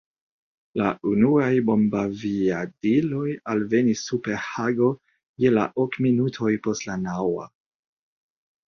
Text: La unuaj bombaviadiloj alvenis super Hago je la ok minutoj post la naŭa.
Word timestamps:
La 0.79 0.93
unuaj 1.09 1.49
bombaviadiloj 1.67 3.27
alvenis 3.55 4.03
super 4.09 4.43
Hago 4.49 4.91
je 5.45 5.53
la 5.59 5.71
ok 5.87 6.03
minutoj 6.09 6.57
post 6.67 6.91
la 6.91 6.99
naŭa. 7.09 7.49